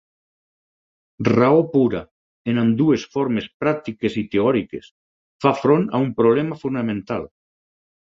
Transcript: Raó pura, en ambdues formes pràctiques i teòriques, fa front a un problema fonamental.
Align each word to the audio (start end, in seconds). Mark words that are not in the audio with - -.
Raó 1.35 1.59
pura, 1.73 1.99
en 2.53 2.61
ambdues 2.61 3.03
formes 3.17 3.49
pràctiques 3.65 4.15
i 4.23 4.23
teòriques, 4.37 4.89
fa 5.45 5.53
front 5.59 5.85
a 5.99 6.01
un 6.07 6.11
problema 6.23 6.59
fonamental. 6.63 7.29